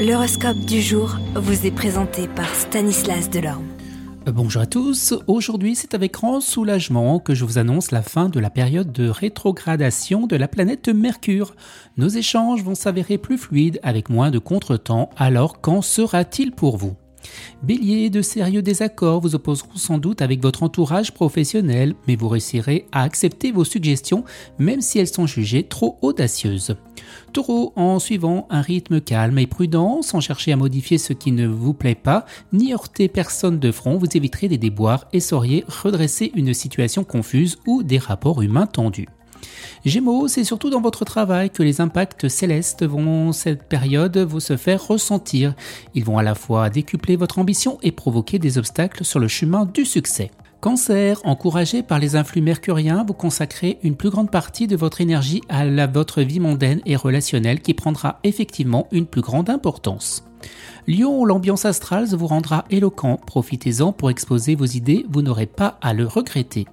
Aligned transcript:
L'horoscope 0.00 0.56
du 0.60 0.80
jour 0.80 1.18
vous 1.34 1.66
est 1.66 1.70
présenté 1.70 2.26
par 2.26 2.48
Stanislas 2.54 3.28
Delorme. 3.28 3.66
Euh, 4.26 4.32
bonjour 4.32 4.62
à 4.62 4.66
tous, 4.66 5.12
aujourd'hui 5.26 5.74
c'est 5.74 5.92
avec 5.92 6.14
grand 6.14 6.40
soulagement 6.40 7.18
que 7.18 7.34
je 7.34 7.44
vous 7.44 7.58
annonce 7.58 7.90
la 7.90 8.00
fin 8.00 8.30
de 8.30 8.40
la 8.40 8.48
période 8.48 8.92
de 8.92 9.10
rétrogradation 9.10 10.26
de 10.26 10.36
la 10.36 10.48
planète 10.48 10.88
Mercure. 10.88 11.54
Nos 11.98 12.08
échanges 12.08 12.64
vont 12.64 12.74
s'avérer 12.74 13.18
plus 13.18 13.36
fluides 13.36 13.78
avec 13.82 14.08
moins 14.08 14.30
de 14.30 14.38
contretemps, 14.38 15.10
alors 15.18 15.60
qu'en 15.60 15.82
sera-t-il 15.82 16.52
pour 16.52 16.78
vous? 16.78 16.96
Bélier, 17.62 18.10
de 18.10 18.22
sérieux 18.22 18.62
désaccords 18.62 19.20
vous 19.20 19.34
opposeront 19.34 19.76
sans 19.76 19.98
doute 19.98 20.22
avec 20.22 20.42
votre 20.42 20.62
entourage 20.62 21.12
professionnel, 21.12 21.94
mais 22.06 22.16
vous 22.16 22.28
réussirez 22.28 22.86
à 22.92 23.02
accepter 23.02 23.52
vos 23.52 23.64
suggestions 23.64 24.24
même 24.58 24.80
si 24.80 24.98
elles 24.98 25.08
sont 25.08 25.26
jugées 25.26 25.64
trop 25.64 25.98
audacieuses. 26.02 26.76
Taureau, 27.32 27.72
en 27.76 27.98
suivant 27.98 28.46
un 28.50 28.60
rythme 28.60 29.00
calme 29.00 29.38
et 29.38 29.46
prudent, 29.46 30.02
sans 30.02 30.20
chercher 30.20 30.52
à 30.52 30.56
modifier 30.56 30.98
ce 30.98 31.12
qui 31.12 31.32
ne 31.32 31.46
vous 31.46 31.74
plaît 31.74 31.94
pas, 31.94 32.26
ni 32.52 32.72
heurter 32.72 33.08
personne 33.08 33.58
de 33.58 33.72
front, 33.72 33.96
vous 33.96 34.06
éviterez 34.14 34.48
des 34.48 34.58
déboires 34.58 35.06
et 35.12 35.20
sauriez 35.20 35.64
redresser 35.68 36.32
une 36.34 36.54
situation 36.54 37.04
confuse 37.04 37.58
ou 37.66 37.82
des 37.82 37.98
rapports 37.98 38.42
humains 38.42 38.66
tendus. 38.66 39.08
Gémeaux, 39.84 40.28
c'est 40.28 40.44
surtout 40.44 40.68
dans 40.68 40.82
votre 40.82 41.06
travail 41.06 41.48
que 41.48 41.62
les 41.62 41.80
impacts 41.80 42.28
célestes 42.28 42.84
vont 42.84 43.32
cette 43.32 43.62
période 43.62 44.18
vous 44.18 44.40
se 44.40 44.58
faire 44.58 44.86
ressentir. 44.86 45.54
Ils 45.94 46.04
vont 46.04 46.18
à 46.18 46.22
la 46.22 46.34
fois 46.34 46.68
décupler 46.68 47.16
votre 47.16 47.38
ambition 47.38 47.78
et 47.82 47.90
provoquer 47.90 48.38
des 48.38 48.58
obstacles 48.58 49.04
sur 49.04 49.18
le 49.18 49.28
chemin 49.28 49.64
du 49.64 49.86
succès. 49.86 50.30
Cancer, 50.60 51.18
encouragé 51.24 51.82
par 51.82 51.98
les 51.98 52.16
influx 52.16 52.42
mercuriens, 52.42 53.06
vous 53.08 53.14
consacrez 53.14 53.78
une 53.82 53.96
plus 53.96 54.10
grande 54.10 54.30
partie 54.30 54.66
de 54.66 54.76
votre 54.76 55.00
énergie 55.00 55.40
à 55.48 55.64
votre 55.86 56.20
vie 56.20 56.40
mondaine 56.40 56.82
et 56.84 56.96
relationnelle 56.96 57.60
qui 57.60 57.72
prendra 57.72 58.20
effectivement 58.22 58.86
une 58.92 59.06
plus 59.06 59.22
grande 59.22 59.48
importance. 59.48 60.22
Lion, 60.86 61.24
l'ambiance 61.24 61.64
astrale 61.64 62.06
vous 62.08 62.26
rendra 62.26 62.66
éloquent, 62.68 63.18
profitez-en 63.26 63.92
pour 63.92 64.10
exposer 64.10 64.54
vos 64.54 64.66
idées, 64.66 65.06
vous 65.08 65.22
n'aurez 65.22 65.46
pas 65.46 65.78
à 65.80 65.94
le 65.94 66.06
regretter. 66.06 66.66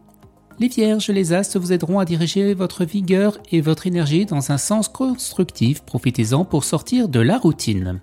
Les 0.59 0.69
vierges, 0.69 1.09
les 1.09 1.33
astres 1.33 1.59
vous 1.59 1.71
aideront 1.71 1.99
à 1.99 2.05
diriger 2.05 2.55
votre 2.55 2.83
vigueur 2.83 3.37
et 3.51 3.61
votre 3.61 3.85
énergie 3.85 4.25
dans 4.25 4.51
un 4.51 4.57
sens 4.57 4.87
constructif. 4.87 5.81
Profitez-en 5.81 6.45
pour 6.45 6.63
sortir 6.63 7.09
de 7.09 7.19
la 7.19 7.37
routine. 7.37 7.99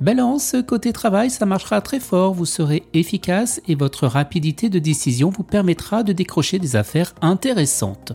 Balance, 0.00 0.56
côté 0.66 0.92
travail, 0.92 1.30
ça 1.30 1.46
marchera 1.46 1.80
très 1.80 2.00
fort. 2.00 2.34
Vous 2.34 2.44
serez 2.44 2.82
efficace 2.92 3.60
et 3.68 3.76
votre 3.76 4.08
rapidité 4.08 4.68
de 4.68 4.80
décision 4.80 5.30
vous 5.30 5.44
permettra 5.44 6.02
de 6.02 6.12
décrocher 6.12 6.58
des 6.58 6.74
affaires 6.74 7.14
intéressantes. 7.20 8.14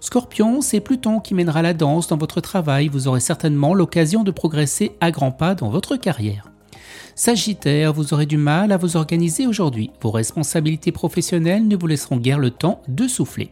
Scorpion, 0.00 0.60
c'est 0.60 0.80
Pluton 0.80 1.20
qui 1.20 1.34
mènera 1.34 1.62
la 1.62 1.74
danse 1.74 2.08
dans 2.08 2.16
votre 2.16 2.40
travail. 2.40 2.88
Vous 2.88 3.06
aurez 3.06 3.20
certainement 3.20 3.72
l'occasion 3.72 4.24
de 4.24 4.32
progresser 4.32 4.96
à 5.00 5.12
grands 5.12 5.30
pas 5.30 5.54
dans 5.54 5.70
votre 5.70 5.96
carrière. 5.96 6.47
Sagittaire, 7.18 7.92
vous 7.92 8.14
aurez 8.14 8.26
du 8.26 8.36
mal 8.36 8.70
à 8.70 8.76
vous 8.76 8.96
organiser 8.96 9.48
aujourd'hui. 9.48 9.90
Vos 10.00 10.12
responsabilités 10.12 10.92
professionnelles 10.92 11.66
ne 11.66 11.74
vous 11.74 11.88
laisseront 11.88 12.16
guère 12.16 12.38
le 12.38 12.52
temps 12.52 12.80
de 12.86 13.08
souffler. 13.08 13.50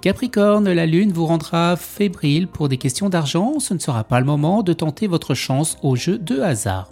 Capricorne, 0.00 0.70
la 0.70 0.86
Lune 0.86 1.12
vous 1.12 1.26
rendra 1.26 1.74
fébrile 1.74 2.46
pour 2.46 2.68
des 2.68 2.76
questions 2.76 3.08
d'argent. 3.08 3.58
Ce 3.58 3.74
ne 3.74 3.80
sera 3.80 4.04
pas 4.04 4.20
le 4.20 4.26
moment 4.26 4.62
de 4.62 4.72
tenter 4.72 5.08
votre 5.08 5.34
chance 5.34 5.78
au 5.82 5.96
jeu 5.96 6.16
de 6.16 6.42
hasard. 6.42 6.90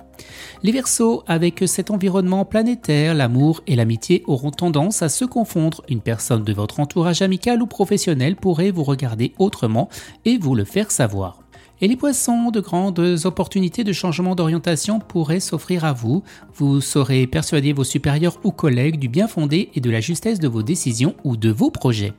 Les 0.64 0.72
Verseaux, 0.72 1.22
avec 1.28 1.62
cet 1.66 1.92
environnement 1.92 2.44
planétaire, 2.44 3.14
l'amour 3.14 3.62
et 3.69 3.77
l'amitié 3.77 4.25
auront 4.27 4.50
tendance 4.50 5.03
à 5.03 5.08
se 5.08 5.25
confondre. 5.25 5.84
Une 5.88 6.00
personne 6.00 6.42
de 6.42 6.53
votre 6.53 6.81
entourage 6.81 7.22
amical 7.22 7.62
ou 7.62 7.69
professionnel 7.69 8.34
pourrait 8.34 8.72
vous 8.72 8.83
regarder 8.83 9.33
autrement 9.38 9.88
et 10.25 10.38
vous 10.38 10.56
le 10.56 10.64
faire 10.64 10.91
savoir. 10.91 11.40
Et 11.83 11.89
les 11.89 11.97
poissons, 11.97 12.50
de 12.50 12.61
grandes 12.61 13.20
opportunités 13.25 13.84
de 13.84 13.92
changement 13.95 14.34
d'orientation 14.34 14.98
pourraient 14.98 15.41
s'offrir 15.41 15.87
à 15.87 15.95
vous. 15.95 16.22
Vous 16.55 16.83
saurez 16.83 17.27
persuader 17.27 17.72
vos 17.72 17.84
supérieurs 17.84 18.39
ou 18.45 18.50
collègues 18.50 18.98
du 18.98 19.09
bien 19.09 19.27
fondé 19.27 19.70
et 19.75 19.81
de 19.81 19.91
la 19.91 20.00
justesse 20.00 20.41
de 20.41 20.48
vos 20.48 20.62
décisions 20.62 21.14
ou 21.25 21.39
de 21.39 21.50
vos 21.50 21.70
projets. 21.70 22.12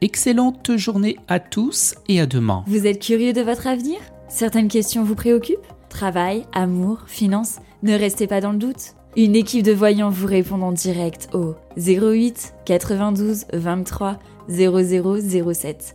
Excellente 0.00 0.76
journée 0.78 1.16
à 1.28 1.38
tous 1.38 1.96
et 2.08 2.18
à 2.18 2.24
demain. 2.24 2.64
Vous 2.66 2.86
êtes 2.86 3.02
curieux 3.02 3.34
de 3.34 3.42
votre 3.42 3.66
avenir? 3.66 3.98
Certaines 4.28 4.68
questions 4.68 5.04
vous 5.04 5.14
préoccupent? 5.14 5.66
Travail, 5.90 6.46
amour, 6.54 7.00
finances 7.06 7.58
Ne 7.82 7.94
restez 7.94 8.26
pas 8.26 8.40
dans 8.40 8.52
le 8.52 8.58
doute. 8.58 8.94
Une 9.18 9.36
équipe 9.36 9.64
de 9.64 9.72
voyants 9.72 10.10
vous 10.10 10.26
répond 10.26 10.60
en 10.62 10.72
direct 10.72 11.28
au 11.34 11.54
08 11.76 12.54
92 12.64 13.44
23 13.52 14.18
0007. 14.48 15.94